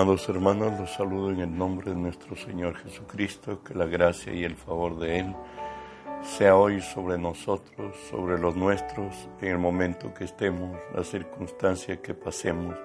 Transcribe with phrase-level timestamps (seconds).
[0.00, 4.44] Amados hermanos, los saludo en el nombre de nuestro Señor Jesucristo, que la gracia y
[4.44, 5.36] el favor de Él
[6.22, 12.14] sea hoy sobre nosotros, sobre los nuestros, en el momento que estemos, la circunstancia que
[12.14, 12.76] pasemos,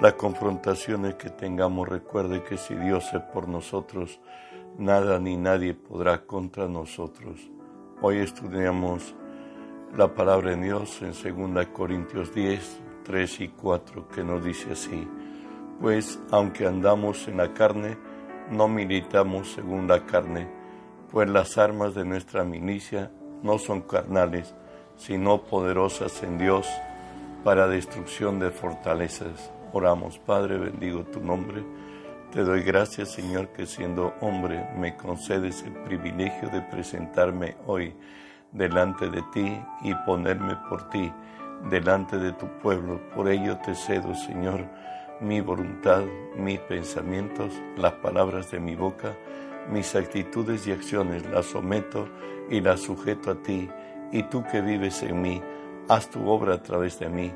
[0.00, 1.86] las confrontaciones que tengamos.
[1.86, 4.18] Recuerde que si Dios es por nosotros,
[4.78, 7.38] nada ni nadie podrá contra nosotros.
[8.00, 9.14] Hoy estudiamos
[9.94, 15.06] la palabra de Dios en 2 Corintios 10, 3 y 4, que nos dice así
[15.80, 17.96] pues aunque andamos en la carne,
[18.50, 20.48] no militamos según la carne,
[21.10, 23.10] pues las armas de nuestra milicia
[23.42, 24.54] no son carnales,
[24.96, 26.68] sino poderosas en Dios
[27.42, 29.50] para destrucción de fortalezas.
[29.72, 31.64] Oramos, Padre, bendigo tu nombre.
[32.32, 37.94] Te doy gracias, Señor, que siendo hombre me concedes el privilegio de presentarme hoy
[38.52, 41.10] delante de ti y ponerme por ti
[41.70, 43.00] delante de tu pueblo.
[43.14, 44.66] Por ello te cedo, Señor,
[45.20, 46.04] mi voluntad,
[46.36, 49.16] mis pensamientos, las palabras de mi boca,
[49.70, 52.08] mis actitudes y acciones las someto
[52.48, 53.68] y las sujeto a ti,
[54.12, 55.42] y tú que vives en mí,
[55.88, 57.32] haz tu obra a través de mí.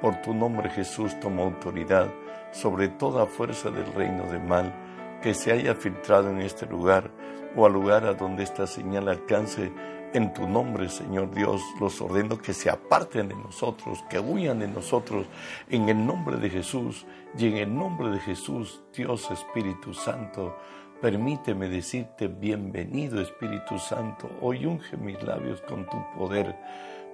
[0.00, 2.12] Por tu nombre Jesús toma autoridad
[2.52, 4.74] sobre toda fuerza del reino de mal
[5.22, 7.10] que se haya filtrado en este lugar
[7.56, 9.72] o al lugar a donde esta señal alcance
[10.12, 14.68] en tu nombre, Señor Dios, los ordeno que se aparten de nosotros, que huyan de
[14.68, 15.26] nosotros,
[15.68, 17.06] en el nombre de Jesús.
[17.36, 20.56] Y en el nombre de Jesús, Dios Espíritu Santo,
[21.00, 24.30] permíteme decirte bienvenido Espíritu Santo.
[24.40, 26.56] Hoy unge mis labios con tu poder.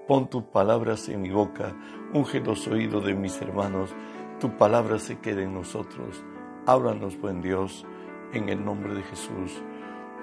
[0.06, 1.74] Pon tus palabras en mi boca,
[2.12, 3.90] unge los oídos de mis hermanos.
[4.38, 6.22] Tu palabra se quede en nosotros.
[6.66, 7.84] Háblanos, buen Dios,
[8.32, 9.62] en el nombre de Jesús.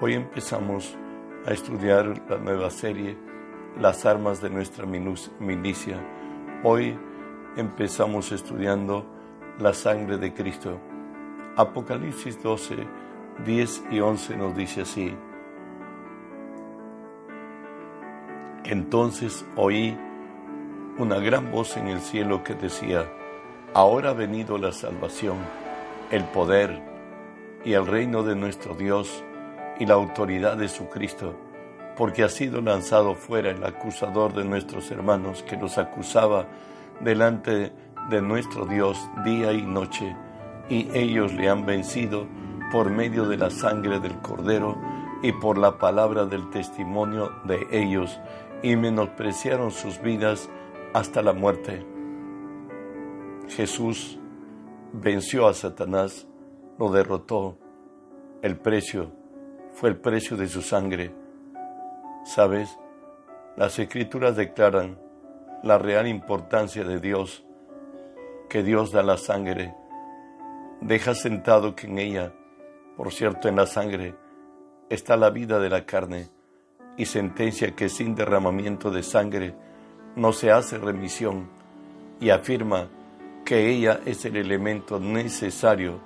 [0.00, 0.96] Hoy empezamos
[1.46, 3.16] a estudiar la nueva serie,
[3.80, 5.96] Las armas de nuestra milicia.
[6.62, 6.94] Hoy
[7.56, 9.06] empezamos estudiando
[9.58, 10.78] la sangre de Cristo.
[11.56, 12.86] Apocalipsis 12,
[13.46, 15.16] 10 y 11 nos dice así.
[18.64, 19.96] Entonces oí
[20.98, 23.10] una gran voz en el cielo que decía,
[23.72, 25.38] ahora ha venido la salvación,
[26.10, 26.82] el poder
[27.64, 29.24] y el reino de nuestro Dios
[29.78, 31.34] y la autoridad de su Cristo,
[31.96, 36.46] porque ha sido lanzado fuera el acusador de nuestros hermanos que los acusaba
[37.00, 37.72] delante
[38.08, 40.16] de nuestro Dios día y noche,
[40.68, 42.26] y ellos le han vencido
[42.70, 44.76] por medio de la sangre del Cordero
[45.22, 48.18] y por la palabra del testimonio de ellos,
[48.62, 50.48] y menospreciaron sus vidas
[50.94, 51.84] hasta la muerte.
[53.48, 54.18] Jesús
[54.92, 56.26] venció a Satanás,
[56.78, 57.58] lo derrotó,
[58.42, 59.21] el precio
[59.72, 61.14] fue el precio de su sangre.
[62.24, 62.78] ¿Sabes?
[63.56, 64.98] Las escrituras declaran
[65.62, 67.44] la real importancia de Dios,
[68.48, 69.74] que Dios da la sangre.
[70.80, 72.32] Deja sentado que en ella,
[72.96, 74.14] por cierto en la sangre,
[74.88, 76.28] está la vida de la carne,
[76.96, 79.54] y sentencia que sin derramamiento de sangre
[80.16, 81.48] no se hace remisión,
[82.20, 82.88] y afirma
[83.44, 86.00] que ella es el elemento necesario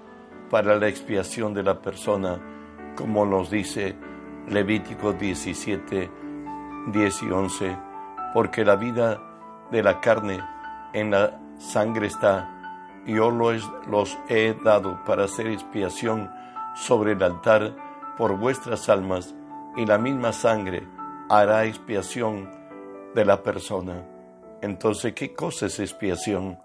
[0.51, 2.56] para la expiación de la persona
[2.97, 3.95] como nos dice
[4.49, 6.11] Levítico 17,
[6.89, 7.77] 10 y 11,
[8.35, 9.23] porque la vida
[9.71, 10.41] de la carne
[10.93, 16.31] en la sangre está, yo los he dado para hacer expiación
[16.75, 17.77] sobre el altar
[18.17, 19.35] por vuestras almas,
[19.77, 20.89] y la misma sangre
[21.29, 22.51] hará expiación
[23.15, 24.05] de la persona.
[24.63, 26.59] Entonces, ¿qué cosa es expiación?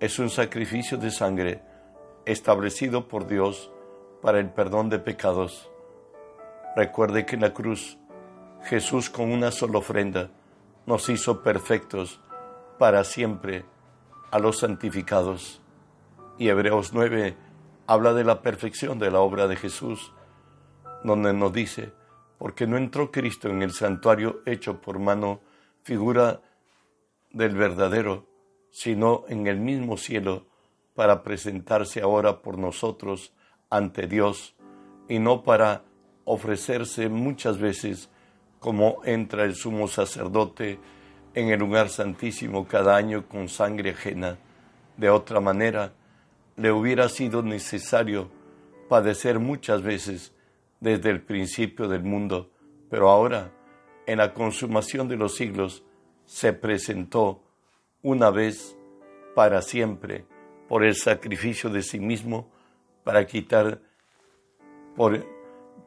[0.00, 1.62] Es un sacrificio de sangre
[2.26, 3.72] establecido por Dios
[4.22, 5.70] para el perdón de pecados.
[6.74, 7.98] Recuerde que en la cruz
[8.64, 10.30] Jesús con una sola ofrenda
[10.86, 12.20] nos hizo perfectos
[12.78, 13.64] para siempre
[14.30, 15.62] a los santificados.
[16.38, 17.36] Y Hebreos 9
[17.86, 20.12] habla de la perfección de la obra de Jesús,
[21.04, 21.92] donde nos dice,
[22.38, 25.40] porque no entró Cristo en el santuario hecho por mano,
[25.82, 26.40] figura
[27.30, 28.26] del verdadero,
[28.70, 30.46] sino en el mismo cielo,
[30.94, 33.32] para presentarse ahora por nosotros
[33.70, 34.54] ante Dios
[35.08, 35.84] y no para
[36.24, 38.10] ofrecerse muchas veces
[38.58, 40.78] como entra el sumo sacerdote
[41.34, 44.38] en el lugar santísimo cada año con sangre ajena.
[44.96, 45.92] De otra manera,
[46.56, 48.30] le hubiera sido necesario
[48.88, 50.32] padecer muchas veces
[50.80, 52.50] desde el principio del mundo,
[52.88, 53.52] pero ahora,
[54.06, 55.84] en la consumación de los siglos,
[56.24, 57.42] se presentó
[58.02, 58.76] una vez
[59.34, 60.24] para siempre
[60.68, 62.50] por el sacrificio de sí mismo
[63.06, 63.80] para quitar,
[64.96, 65.24] por,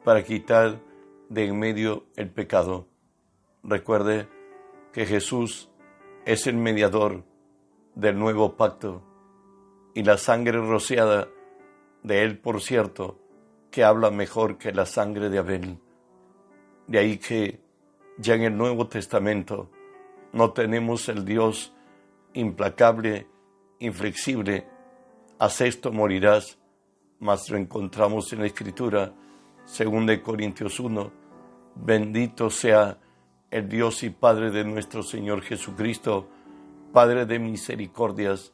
[0.04, 0.80] para quitar
[1.28, 2.88] de en medio el pecado.
[3.62, 4.26] Recuerde
[4.94, 5.70] que Jesús
[6.24, 7.22] es el mediador
[7.94, 9.02] del nuevo pacto
[9.92, 11.28] y la sangre rociada
[12.02, 13.20] de él, por cierto,
[13.70, 15.78] que habla mejor que la sangre de Abel.
[16.86, 17.60] De ahí que
[18.16, 19.70] ya en el Nuevo Testamento
[20.32, 21.74] no tenemos el Dios
[22.32, 23.26] implacable,
[23.78, 24.66] inflexible,
[25.38, 26.59] haz esto morirás,
[27.20, 29.12] mas lo encontramos en la Escritura,
[29.64, 31.12] según de Corintios 1,
[31.76, 32.98] bendito sea
[33.50, 36.28] el Dios y Padre de nuestro Señor Jesucristo,
[36.92, 38.52] Padre de misericordias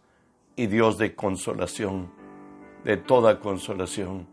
[0.56, 2.10] y Dios de consolación,
[2.84, 4.26] de toda consolación.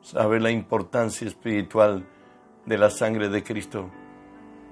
[0.00, 2.06] ¿Sabe la importancia espiritual
[2.66, 3.88] de la sangre de Cristo?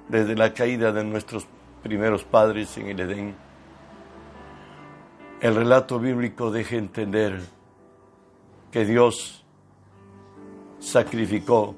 [0.08, 1.46] Desde la caída de nuestros
[1.82, 3.37] primeros padres en el Edén,
[5.40, 7.40] el relato bíblico deja entender
[8.73, 9.45] que Dios
[10.79, 11.77] sacrificó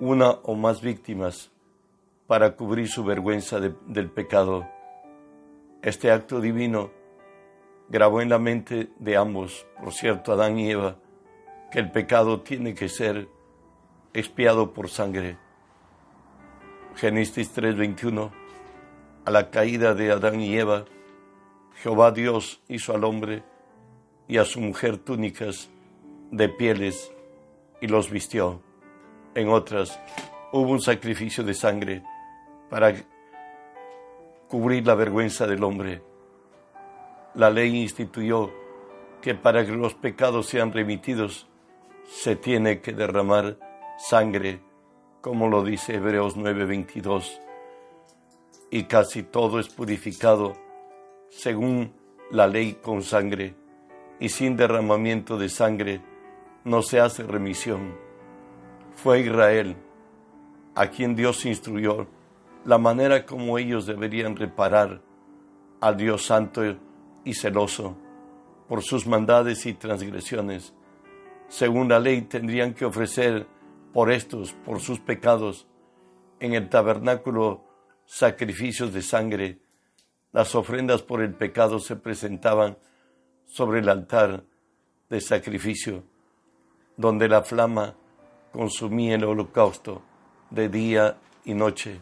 [0.00, 1.52] una o más víctimas
[2.26, 4.68] para cubrir su vergüenza del pecado.
[5.80, 6.90] Este acto divino
[7.88, 10.96] grabó en la mente de ambos, por cierto, Adán y Eva,
[11.70, 13.28] que el pecado tiene que ser
[14.12, 15.38] expiado por sangre.
[16.96, 18.32] Génesis 3:21,
[19.24, 20.84] a la caída de Adán y Eva,
[21.76, 23.44] Jehová Dios hizo al hombre
[24.30, 25.68] y a su mujer túnicas
[26.30, 27.12] de pieles
[27.80, 28.62] y los vistió.
[29.34, 30.00] En otras,
[30.52, 32.04] hubo un sacrificio de sangre
[32.68, 32.94] para
[34.46, 36.00] cubrir la vergüenza del hombre.
[37.34, 38.52] La ley instituyó
[39.20, 41.48] que para que los pecados sean remitidos
[42.04, 43.58] se tiene que derramar
[43.98, 44.60] sangre,
[45.20, 47.40] como lo dice Hebreos 9:22.
[48.70, 50.52] Y casi todo es purificado
[51.30, 51.92] según
[52.30, 53.56] la ley con sangre,
[54.20, 56.00] y sin derramamiento de sangre
[56.64, 57.96] no se hace remisión.
[58.94, 59.76] Fue Israel
[60.74, 62.06] a quien Dios instruyó
[62.64, 65.00] la manera como ellos deberían reparar
[65.80, 66.62] al Dios santo
[67.24, 67.96] y celoso
[68.68, 70.74] por sus maldades y transgresiones.
[71.48, 73.46] Según la ley tendrían que ofrecer
[73.94, 75.66] por estos, por sus pecados,
[76.38, 77.64] en el tabernáculo
[78.04, 79.58] sacrificios de sangre.
[80.32, 82.76] Las ofrendas por el pecado se presentaban
[83.50, 84.44] sobre el altar
[85.08, 86.04] de sacrificio,
[86.96, 87.96] donde la flama
[88.52, 90.02] consumía el holocausto
[90.50, 92.00] de día y noche.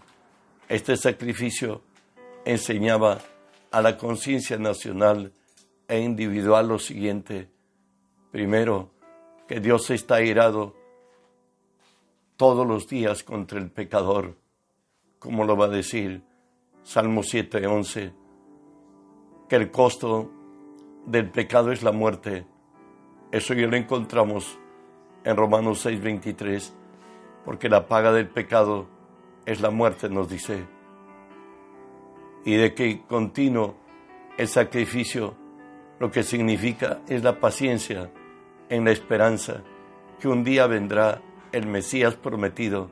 [0.68, 1.80] Este sacrificio
[2.44, 3.18] enseñaba
[3.70, 5.32] a la conciencia nacional
[5.88, 7.48] e individual lo siguiente.
[8.30, 8.90] Primero,
[9.46, 10.76] que Dios está airado
[12.36, 14.36] todos los días contra el pecador,
[15.18, 16.22] como lo va a decir
[16.82, 18.12] Salmo 7:11,
[19.48, 20.30] que el costo
[21.08, 22.44] del pecado es la muerte.
[23.32, 24.58] Eso ya lo encontramos
[25.24, 26.74] en Romanos 6:23,
[27.44, 28.86] porque la paga del pecado
[29.46, 30.66] es la muerte, nos dice,
[32.44, 33.76] y de que continuo
[34.36, 35.34] el sacrificio
[35.98, 38.10] lo que significa es la paciencia
[38.68, 39.62] en la esperanza
[40.20, 41.22] que un día vendrá
[41.52, 42.90] el Mesías prometido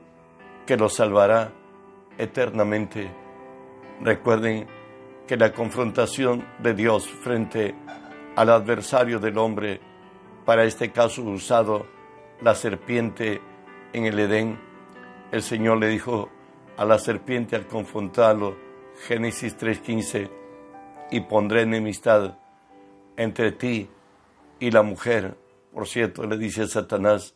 [0.65, 1.53] que los salvará
[2.17, 3.09] eternamente.
[4.01, 4.67] Recuerden
[5.27, 7.75] que la confrontación de Dios frente
[8.37, 9.81] al adversario del hombre,
[10.45, 11.87] para este caso usado
[12.41, 13.41] la serpiente
[13.93, 14.59] en el Edén,
[15.31, 16.29] el Señor le dijo,
[16.77, 18.55] a la serpiente al confrontarlo,
[19.07, 20.29] Génesis 3:15,
[21.09, 22.37] y pondré enemistad
[23.15, 23.89] entre ti
[24.59, 25.35] y la mujer,
[25.73, 27.33] por cierto, le dice Satanás,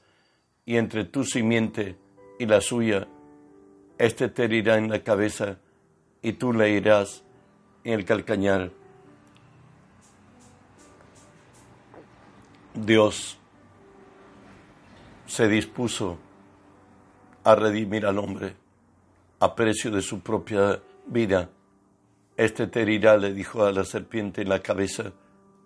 [0.67, 1.97] y entre tu simiente
[2.37, 3.07] y la suya,
[3.97, 5.57] este te herirá en la cabeza
[6.21, 7.23] y tú le irás
[7.83, 8.80] en el calcañar.
[12.73, 13.37] Dios
[15.25, 16.17] se dispuso
[17.43, 18.55] a redimir al hombre
[19.39, 21.49] a precio de su propia vida.
[22.37, 25.11] Este te herirá, le dijo a la serpiente en la cabeza,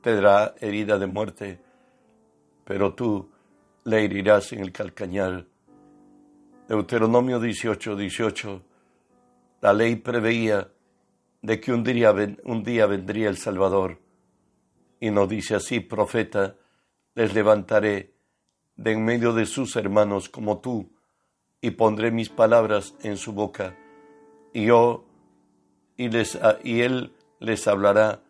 [0.02, 1.62] te dará herida de muerte,
[2.64, 3.30] pero tú
[3.84, 5.46] le herirás en el calcañar.
[6.68, 8.62] Deuteronomio 18, 18.
[9.62, 10.70] La ley preveía
[11.42, 12.14] de que un día,
[12.46, 14.00] un día vendría el Salvador.
[15.00, 16.56] Y nos dice así, profeta,
[17.16, 18.14] les levantaré
[18.76, 20.92] de en medio de sus hermanos como tú,
[21.62, 23.76] y pondré mis palabras en su boca,
[24.54, 25.06] y yo
[25.98, 28.22] y, les, él les hablará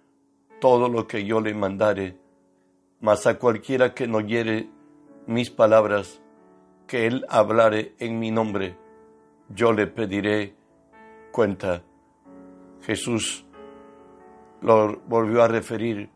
[0.62, 2.18] todo lo que yo le mandare,
[3.01, 4.70] mas a cualquiera que no oyere
[5.27, 6.22] mis palabras,
[6.88, 8.77] que él hablare en mi nombre,
[9.50, 10.56] yo le pediré
[11.32, 11.84] cuenta.
[12.82, 13.46] Jesús
[14.62, 16.10] lo volvió a referir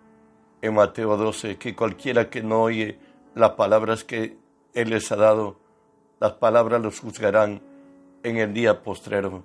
[0.61, 2.99] en Mateo 12, que cualquiera que no oye
[3.35, 4.37] las palabras que
[4.73, 5.57] Él les ha dado,
[6.19, 7.61] las palabras los juzgarán
[8.23, 9.43] en el día postrero.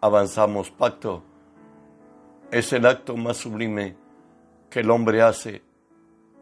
[0.00, 1.22] Avanzamos, pacto.
[2.50, 3.96] Es el acto más sublime
[4.68, 5.62] que el hombre hace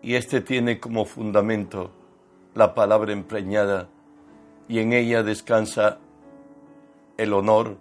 [0.02, 1.90] y este tiene como fundamento
[2.54, 3.88] la palabra empreñada
[4.68, 5.98] y en ella descansa
[7.16, 7.76] el honor,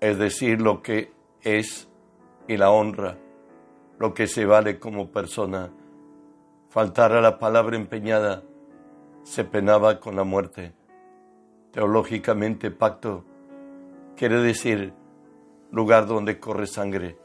[0.00, 1.12] es decir, lo que
[1.42, 1.88] es
[2.48, 3.18] y la honra,
[3.98, 5.70] lo que se vale como persona.
[6.68, 8.42] Faltar a la palabra empeñada
[9.22, 10.74] se penaba con la muerte.
[11.72, 13.24] Teológicamente, pacto
[14.16, 14.92] quiere decir
[15.70, 17.18] lugar donde corre sangre.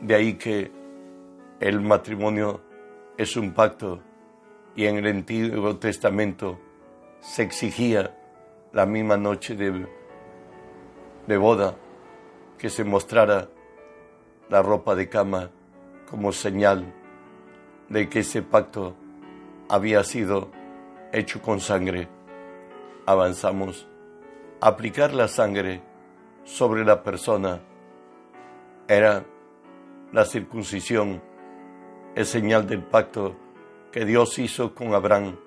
[0.00, 0.70] De ahí que
[1.60, 2.62] el matrimonio
[3.16, 4.00] es un pacto
[4.74, 6.58] y en el Antiguo Testamento
[7.20, 8.16] se exigía
[8.72, 9.86] la misma noche de,
[11.26, 11.76] de boda
[12.60, 13.48] que se mostrara
[14.50, 15.50] la ropa de cama
[16.10, 16.92] como señal
[17.88, 18.94] de que ese pacto
[19.70, 20.50] había sido
[21.10, 22.06] hecho con sangre.
[23.06, 23.88] Avanzamos.
[24.60, 25.80] Aplicar la sangre
[26.44, 27.62] sobre la persona
[28.86, 29.24] era
[30.12, 31.22] la circuncisión,
[32.14, 33.36] es señal del pacto
[33.90, 35.38] que Dios hizo con Abraham.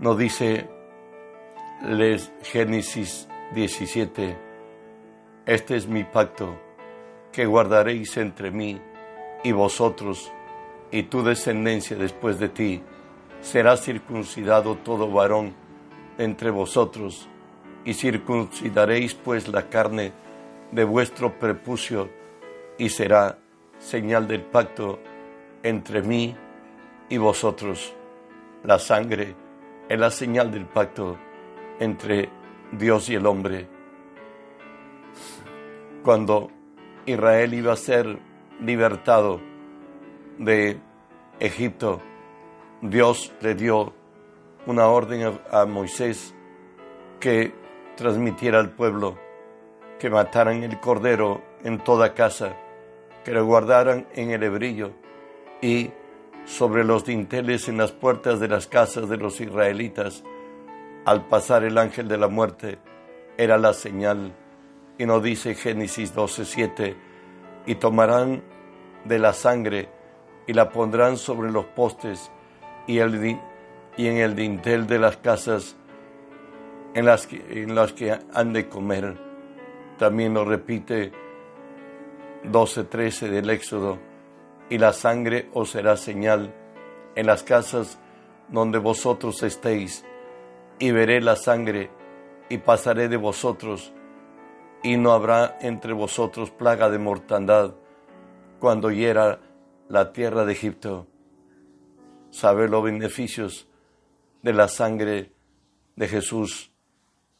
[0.00, 0.68] Nos dice
[2.42, 4.47] Génesis 17,
[5.48, 6.60] este es mi pacto
[7.32, 8.78] que guardaréis entre mí
[9.42, 10.30] y vosotros
[10.90, 12.82] y tu descendencia después de ti.
[13.40, 15.54] Será circuncidado todo varón
[16.18, 17.30] entre vosotros
[17.86, 20.12] y circuncidaréis pues la carne
[20.70, 22.10] de vuestro prepucio
[22.76, 23.38] y será
[23.78, 24.98] señal del pacto
[25.62, 26.36] entre mí
[27.08, 27.94] y vosotros.
[28.64, 29.34] La sangre
[29.88, 31.16] es la señal del pacto
[31.80, 32.28] entre
[32.70, 33.77] Dios y el hombre.
[36.08, 36.48] Cuando
[37.04, 38.18] Israel iba a ser
[38.62, 39.42] libertado
[40.38, 40.80] de
[41.38, 42.00] Egipto,
[42.80, 43.92] Dios le dio
[44.64, 46.34] una orden a, Moisés
[47.20, 47.52] que
[47.94, 49.18] transmitiera al pueblo
[49.98, 52.56] que mataran el cordero en toda casa,
[53.22, 54.92] que lo guardaran en el hebrillo
[55.60, 55.90] y
[56.46, 60.24] sobre los dinteles en las puertas de las casas de los israelitas,
[61.04, 62.78] al pasar el ángel de la muerte,
[63.36, 64.32] era la señal.
[64.98, 66.96] Y nos dice Génesis 12:7,
[67.66, 68.42] y tomarán
[69.04, 69.88] de la sangre
[70.46, 72.30] y la pondrán sobre los postes
[72.86, 73.38] y, el,
[73.96, 75.76] y en el dintel de las casas
[76.94, 79.16] en las, que, en las que han de comer.
[79.98, 81.12] También lo repite
[82.44, 83.98] 12:13 del Éxodo
[84.70, 86.54] y la sangre os será señal
[87.14, 87.98] en las casas
[88.48, 90.04] donde vosotros estéis,
[90.78, 91.90] y veré la sangre,
[92.48, 93.92] y pasaré de vosotros,
[94.82, 97.74] y no habrá entre vosotros plaga de mortandad
[98.60, 99.40] cuando hiera
[99.88, 101.06] la tierra de Egipto.
[102.30, 103.68] Sabe los beneficios
[104.42, 105.32] de la sangre
[105.96, 106.70] de Jesús.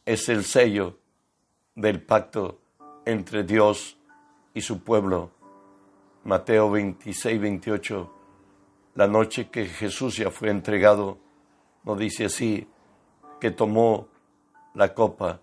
[0.05, 0.97] Es el sello
[1.75, 2.59] del pacto
[3.05, 3.97] entre Dios
[4.53, 5.31] y su pueblo.
[6.23, 8.13] Mateo 26, 28,
[8.95, 11.17] la noche que Jesús ya fue entregado,
[11.83, 12.67] nos dice así,
[13.39, 14.09] que tomó
[14.73, 15.39] la copa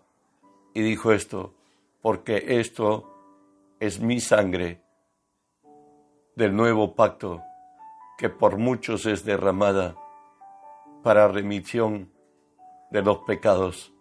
[0.75, 1.55] y dijo esto,
[2.07, 3.11] porque esto
[3.81, 4.81] es mi sangre
[6.37, 7.43] del nuevo pacto
[8.17, 9.97] que por muchos es derramada
[11.03, 12.13] para remisión
[12.93, 13.93] de los pecados.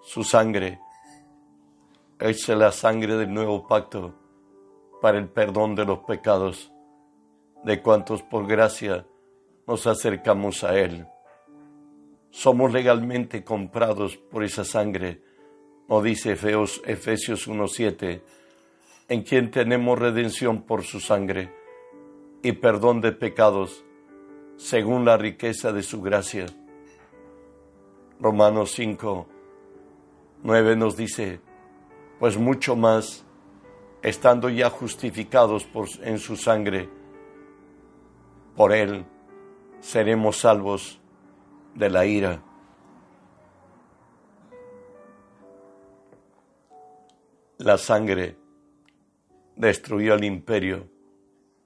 [0.00, 0.80] Su sangre
[2.20, 4.14] es la sangre del nuevo pacto
[5.02, 6.72] para el perdón de los pecados
[7.64, 9.06] de cuantos por gracia
[9.66, 11.06] nos acercamos a Él.
[12.30, 15.33] Somos legalmente comprados por esa sangre,
[15.88, 18.22] nos dice Efesios 1.7,
[19.08, 21.52] en quien tenemos redención por su sangre
[22.42, 23.84] y perdón de pecados,
[24.56, 26.46] según la riqueza de su gracia.
[28.20, 29.26] Romanos 5,
[30.42, 31.40] 9 nos dice,
[32.18, 33.24] pues mucho más
[34.02, 36.88] estando ya justificados por, en su sangre,
[38.56, 39.04] por él
[39.80, 41.00] seremos salvos
[41.74, 42.42] de la ira.
[47.58, 48.36] La sangre
[49.54, 50.88] destruyó el imperio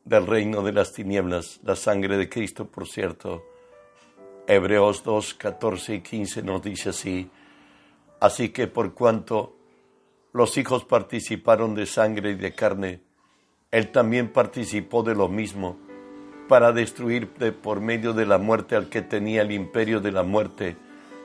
[0.05, 3.43] del reino de las tinieblas, la sangre de Cristo, por cierto.
[4.47, 7.31] Hebreos 2, 14 y 15 nos dice así,
[8.21, 9.57] así que por cuanto
[10.35, 13.01] los hijos participaron de sangre y de carne,
[13.71, 15.79] él también participó de lo mismo,
[16.49, 20.23] para destruir de por medio de la muerte al que tenía el imperio de la
[20.23, 20.77] muerte,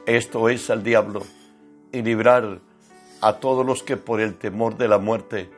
[0.05, 1.23] esto es al diablo,
[1.91, 2.61] y librar
[3.23, 5.49] a todos los que por el temor de la muerte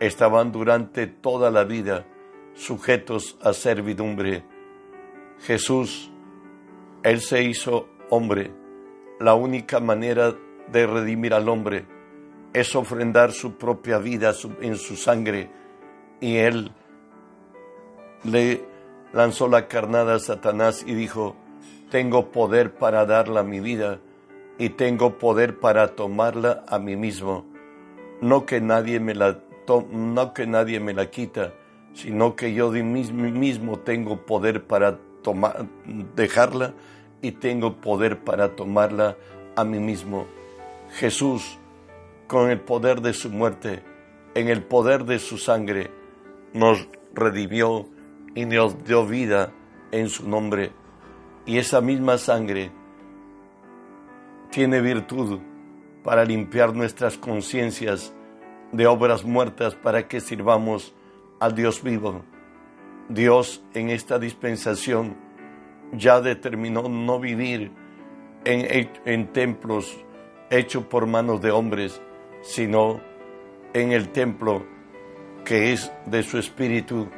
[0.00, 2.06] estaban durante toda la vida
[2.54, 4.44] sujetos a servidumbre.
[5.40, 6.10] Jesús,
[7.02, 8.52] Él se hizo hombre,
[9.18, 10.34] la única manera
[10.70, 11.86] de redimir al hombre
[12.52, 15.50] es ofrendar su propia vida en su sangre
[16.20, 16.72] y él
[18.24, 18.62] le
[19.12, 21.36] lanzó la carnada a Satanás y dijo,
[21.90, 24.00] tengo poder para darla mi vida
[24.60, 27.46] y tengo poder para tomarla a mí mismo.
[28.20, 29.40] No que nadie me la,
[29.90, 31.54] no que nadie me la quita,
[31.94, 34.98] sino que yo de mí mismo tengo poder para
[36.14, 36.74] dejarla
[37.22, 39.16] y tengo poder para tomarla
[39.56, 40.26] a mí mismo.
[40.90, 41.58] Jesús,
[42.26, 43.82] con el poder de su muerte,
[44.34, 45.90] en el poder de su sangre,
[46.52, 47.88] nos redimió
[48.34, 49.54] y nos dio vida
[49.90, 50.72] en su nombre.
[51.46, 52.72] Y esa misma sangre
[54.50, 55.40] tiene virtud
[56.02, 58.12] para limpiar nuestras conciencias
[58.72, 60.94] de obras muertas para que sirvamos
[61.38, 62.22] al Dios vivo.
[63.08, 65.16] Dios en esta dispensación
[65.92, 67.72] ya determinó no vivir
[68.44, 69.96] en, en templos
[70.50, 72.00] hechos por manos de hombres,
[72.42, 73.00] sino
[73.72, 74.64] en el templo
[75.44, 77.08] que es de su espíritu,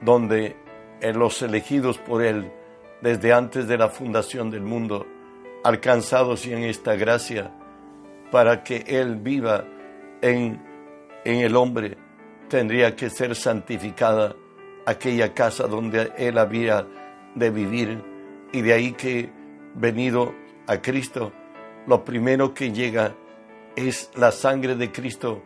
[0.00, 0.56] donde
[1.00, 2.50] en los elegidos por Él
[3.00, 5.06] desde antes de la fundación del mundo,
[5.64, 7.50] alcanzados en esta gracia,
[8.30, 9.64] para que Él viva
[10.22, 10.62] en,
[11.24, 11.96] en el hombre,
[12.48, 14.36] tendría que ser santificada
[14.86, 16.86] aquella casa donde Él había
[17.34, 18.04] de vivir,
[18.52, 19.30] y de ahí que
[19.74, 20.34] venido
[20.66, 21.32] a Cristo,
[21.86, 23.14] lo primero que llega
[23.74, 25.42] es la sangre de Cristo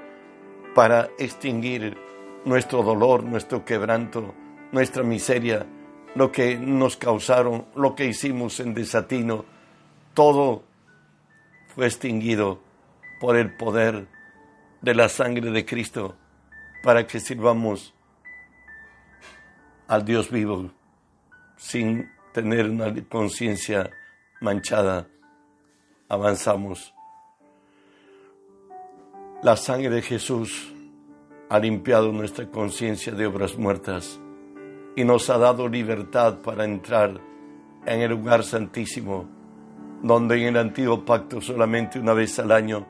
[0.74, 1.96] para extinguir
[2.44, 4.34] nuestro dolor, nuestro quebranto,
[4.72, 5.66] nuestra miseria,
[6.14, 9.44] lo que nos causaron, lo que hicimos en desatino,
[10.18, 10.64] todo
[11.68, 12.58] fue extinguido
[13.20, 14.08] por el poder
[14.82, 16.16] de la sangre de Cristo
[16.82, 17.94] para que sirvamos
[19.86, 20.72] al Dios vivo
[21.56, 23.90] sin tener una conciencia
[24.40, 25.06] manchada.
[26.08, 26.92] Avanzamos.
[29.44, 30.74] La sangre de Jesús
[31.48, 34.18] ha limpiado nuestra conciencia de obras muertas
[34.96, 37.20] y nos ha dado libertad para entrar
[37.86, 39.37] en el lugar santísimo,
[40.02, 42.86] donde en el antiguo pacto solamente una vez al año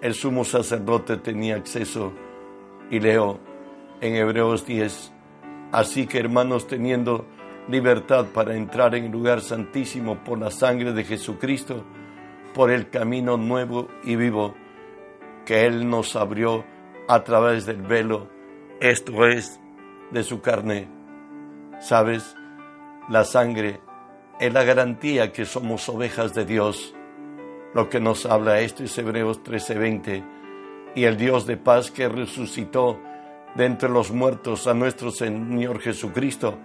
[0.00, 2.12] el sumo sacerdote tenía acceso.
[2.90, 3.38] Y leo
[4.00, 5.12] en Hebreos 10,
[5.72, 7.26] así que hermanos teniendo
[7.68, 11.84] libertad para entrar en el lugar santísimo por la sangre de Jesucristo,
[12.54, 14.54] por el camino nuevo y vivo
[15.44, 16.64] que Él nos abrió
[17.06, 18.28] a través del velo,
[18.80, 19.60] esto es,
[20.10, 20.88] de su carne.
[21.80, 22.36] ¿Sabes?
[23.08, 23.80] La sangre
[24.40, 26.94] es la garantía que somos ovejas de Dios.
[27.74, 30.24] Lo que nos habla esto es Hebreos 13:20.
[30.94, 32.98] Y el Dios de paz que resucitó
[33.54, 36.58] de entre los muertos a nuestro Señor Jesucristo,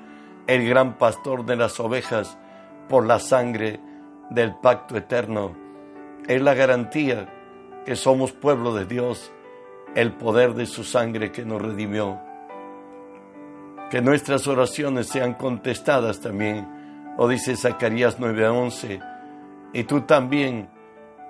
[0.47, 2.38] el gran pastor de las ovejas,
[2.88, 3.81] por la sangre
[4.29, 5.55] del pacto eterno,
[6.27, 7.27] es la garantía
[7.85, 9.33] que somos pueblo de Dios
[9.95, 12.21] el poder de su sangre que nos redimió.
[13.89, 16.74] Que nuestras oraciones sean contestadas también,
[17.17, 19.01] lo dice Zacarías 9:11,
[19.73, 20.69] y tú también,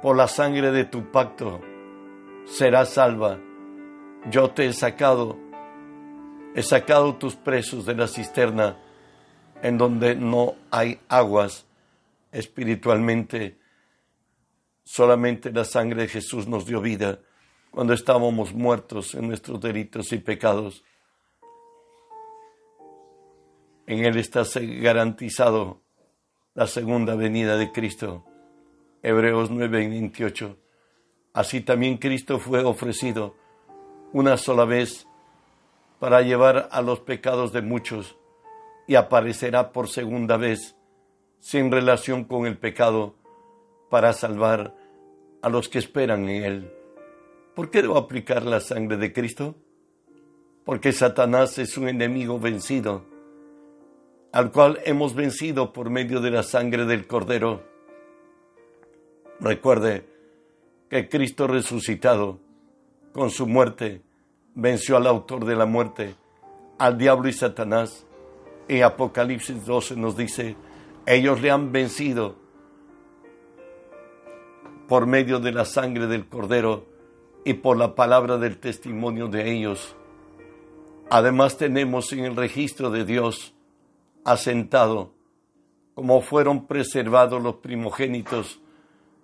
[0.01, 1.61] por la sangre de tu pacto,
[2.45, 3.39] serás salva.
[4.29, 5.37] Yo te he sacado,
[6.55, 8.77] he sacado tus presos de la cisterna
[9.61, 11.65] en donde no hay aguas
[12.31, 13.57] espiritualmente.
[14.83, 17.19] Solamente la sangre de Jesús nos dio vida
[17.71, 20.83] cuando estábamos muertos en nuestros delitos y pecados.
[23.87, 24.43] En Él está
[24.81, 25.81] garantizado
[26.53, 28.25] la segunda venida de Cristo.
[29.03, 30.57] Hebreos 9, 28.
[31.33, 33.35] Así también Cristo fue ofrecido
[34.13, 35.05] una sola vez
[35.99, 38.17] para llevar a los pecados de muchos
[38.87, 40.75] y aparecerá por segunda vez
[41.39, 43.15] sin relación con el pecado
[43.89, 44.75] para salvar
[45.41, 46.73] a los que esperan en Él.
[47.53, 49.55] ¿Por qué debo aplicar la sangre de Cristo?
[50.63, 53.05] Porque Satanás es un enemigo vencido,
[54.35, 57.63] al cual hemos vencido por medio de la sangre del Cordero.
[59.39, 60.05] Recuerde
[60.89, 62.41] que Cristo resucitado,
[63.13, 64.01] con su muerte,
[64.53, 66.15] venció al autor de la muerte,
[66.77, 68.05] al diablo y Satanás.
[68.67, 70.57] En Apocalipsis 12 nos dice,
[71.05, 72.35] ellos le han vencido
[74.89, 76.85] por medio de la sangre del Cordero
[77.45, 79.95] y por la palabra del testimonio de ellos.
[81.09, 83.54] Además tenemos en el registro de Dios
[84.25, 85.15] asentado
[85.95, 88.59] como fueron preservados los primogénitos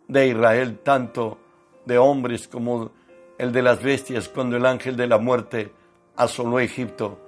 [0.07, 1.37] de Israel, tanto
[1.85, 2.91] de hombres como
[3.37, 5.71] el de las bestias, cuando el ángel de la muerte
[6.15, 7.19] asoló Egipto.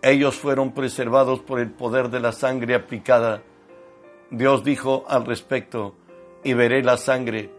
[0.00, 3.42] Ellos fueron preservados por el poder de la sangre aplicada.
[4.30, 5.96] Dios dijo al respecto,
[6.42, 7.50] y veré la sangre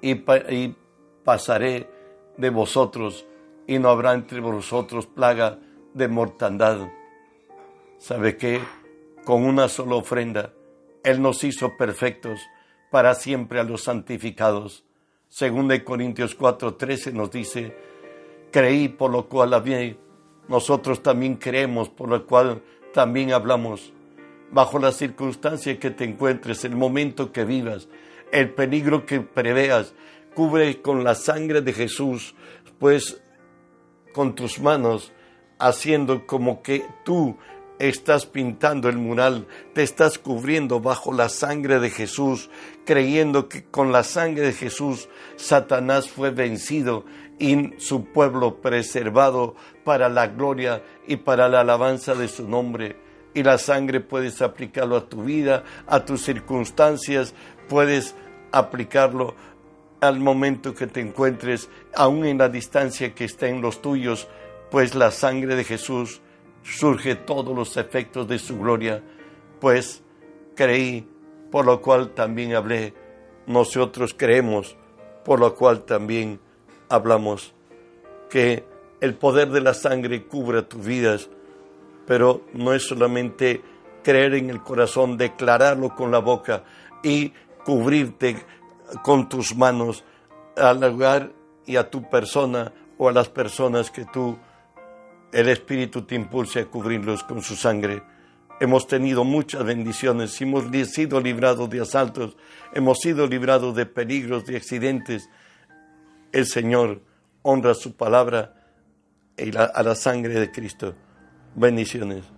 [0.00, 0.76] y, y
[1.24, 1.90] pasaré
[2.38, 3.26] de vosotros,
[3.66, 5.58] y no habrá entre vosotros plaga
[5.92, 6.88] de mortandad.
[7.98, 8.60] ¿Sabe qué?
[9.24, 10.52] Con una sola ofrenda,
[11.02, 12.40] Él nos hizo perfectos
[12.90, 14.84] para siempre a los santificados.
[15.30, 17.74] Según de Corintios 4:13 nos dice,
[18.52, 19.96] creí por lo cual hablé,
[20.46, 23.94] nosotros también creemos por lo cual también hablamos.
[24.50, 27.88] Bajo la circunstancia que te encuentres, el momento que vivas,
[28.30, 29.94] el peligro que preveas,
[30.34, 32.34] cubre con la sangre de Jesús,
[32.78, 33.22] pues
[34.12, 35.12] con tus manos,
[35.58, 37.38] haciendo como que tú
[37.78, 42.50] estás pintando el mural, te estás cubriendo bajo la sangre de Jesús,
[42.84, 47.04] creyendo que con la sangre de Jesús Satanás fue vencido
[47.38, 52.96] y su pueblo preservado para la gloria y para la alabanza de su nombre.
[53.34, 57.34] Y la sangre puedes aplicarlo a tu vida, a tus circunstancias,
[57.68, 58.14] puedes
[58.52, 59.34] aplicarlo
[60.00, 64.28] al momento que te encuentres, aún en la distancia que estén los tuyos,
[64.70, 66.20] pues la sangre de Jesús
[66.64, 69.02] surge todos los efectos de su gloria,
[69.60, 70.02] pues
[70.56, 71.06] creí,
[71.50, 72.94] por lo cual también hablé,
[73.46, 74.76] nosotros creemos,
[75.24, 76.40] por lo cual también
[76.88, 77.54] hablamos,
[78.30, 78.64] que
[79.00, 81.28] el poder de la sangre cubra tus vidas,
[82.06, 83.62] pero no es solamente
[84.02, 86.64] creer en el corazón, declararlo con la boca
[87.02, 87.32] y
[87.64, 88.36] cubrirte
[89.02, 90.04] con tus manos
[90.56, 91.32] al lugar
[91.66, 94.36] y a tu persona o a las personas que tú,
[95.34, 98.02] el Espíritu te impulse a cubrirlos con su sangre.
[98.60, 102.36] Hemos tenido muchas bendiciones, hemos sido librados de asaltos,
[102.72, 105.28] hemos sido librados de peligros, de accidentes.
[106.30, 107.02] El Señor
[107.42, 108.54] honra su palabra
[109.36, 110.94] y a la sangre de Cristo.
[111.56, 112.34] Bendiciones.